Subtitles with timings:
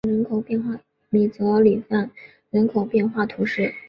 [1.11, 2.07] 米泽里厄
[2.49, 3.71] 人口变化图示